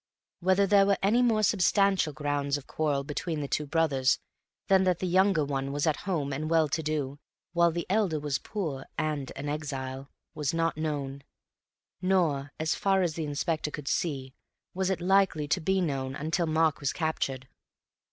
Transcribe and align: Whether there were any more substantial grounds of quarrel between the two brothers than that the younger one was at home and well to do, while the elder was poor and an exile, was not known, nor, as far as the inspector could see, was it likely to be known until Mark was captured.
Whether 0.39 0.65
there 0.65 0.87
were 0.87 0.97
any 1.03 1.21
more 1.21 1.43
substantial 1.43 2.11
grounds 2.11 2.57
of 2.57 2.65
quarrel 2.65 3.03
between 3.03 3.39
the 3.39 3.47
two 3.47 3.67
brothers 3.67 4.17
than 4.67 4.83
that 4.85 4.97
the 4.97 5.05
younger 5.05 5.45
one 5.45 5.71
was 5.71 5.85
at 5.85 5.95
home 6.09 6.33
and 6.33 6.49
well 6.49 6.67
to 6.69 6.81
do, 6.81 7.19
while 7.53 7.69
the 7.71 7.85
elder 7.87 8.19
was 8.19 8.39
poor 8.39 8.87
and 8.97 9.31
an 9.35 9.47
exile, 9.47 10.09
was 10.33 10.55
not 10.55 10.75
known, 10.75 11.23
nor, 12.01 12.51
as 12.59 12.73
far 12.73 13.03
as 13.03 13.13
the 13.13 13.25
inspector 13.25 13.69
could 13.69 13.87
see, 13.87 14.33
was 14.73 14.89
it 14.89 15.01
likely 15.01 15.47
to 15.49 15.61
be 15.61 15.79
known 15.81 16.15
until 16.15 16.47
Mark 16.47 16.79
was 16.79 16.93
captured. 16.93 17.47